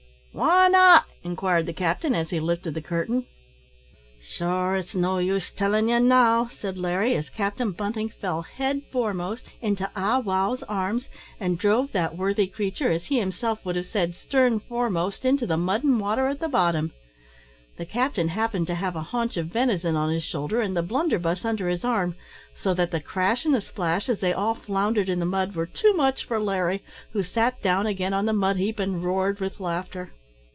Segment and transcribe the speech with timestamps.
[0.33, 3.25] "Why not?" inquired the captain, as he lifted the curtain.
[4.21, 9.45] "Sure, it's no use tellin' ye now!" said Larry, as Captain Bunting fell head foremost
[9.61, 14.15] into Ah wow's arms, and drove that worthy creature as he himself would have said
[14.15, 16.93] "stern foremost" into the mud and water at the bottom.
[17.75, 21.43] The captain happened to have a haunch of venison on his shoulder, and the blunderbuss
[21.43, 22.15] under his arm,
[22.55, 25.65] so that the crash and the splash, as they all floundered in the mud, were
[25.65, 26.81] too much for Larry,
[27.11, 30.13] who sat down again on the mud heap and roared with laughter.